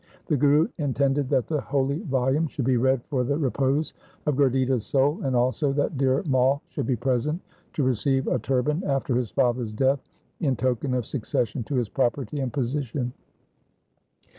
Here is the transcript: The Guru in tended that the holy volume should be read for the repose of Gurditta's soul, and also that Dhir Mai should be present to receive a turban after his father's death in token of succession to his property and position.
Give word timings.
The 0.25 0.35
Guru 0.35 0.67
in 0.79 0.95
tended 0.95 1.29
that 1.29 1.45
the 1.45 1.61
holy 1.61 1.99
volume 1.99 2.47
should 2.47 2.65
be 2.65 2.75
read 2.77 3.03
for 3.05 3.23
the 3.23 3.37
repose 3.37 3.93
of 4.25 4.35
Gurditta's 4.35 4.83
soul, 4.83 5.21
and 5.21 5.35
also 5.35 5.71
that 5.73 5.95
Dhir 5.97 6.25
Mai 6.25 6.57
should 6.69 6.87
be 6.87 6.95
present 6.95 7.39
to 7.73 7.83
receive 7.83 8.25
a 8.27 8.39
turban 8.39 8.83
after 8.83 9.15
his 9.15 9.29
father's 9.29 9.73
death 9.73 9.99
in 10.39 10.55
token 10.55 10.95
of 10.95 11.05
succession 11.05 11.61
to 11.65 11.75
his 11.75 11.87
property 11.89 12.39
and 12.39 12.51
position. 12.51 13.13